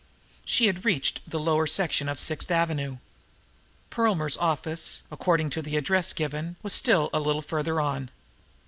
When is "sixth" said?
2.19-2.49